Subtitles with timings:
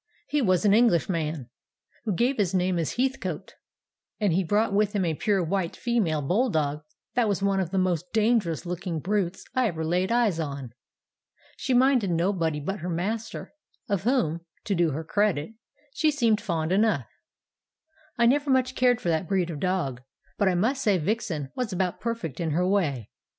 [0.25, 1.51] He was an Englishman,
[2.05, 3.53] who gave his name as Heathcote,
[4.19, 6.81] and he brought with him a pure white female bull dog
[7.13, 10.73] that was one of the most dangerous looking brutes I ever laid eyes on.
[11.55, 13.53] She minded nobody but her master,
[13.87, 15.53] of whom, to do her credit,
[15.93, 17.05] she seemed fond enough.
[18.17, 20.01] "I never much cared for that breed of dog,
[20.35, 23.11] but I must say Vixen was about perfect in her way.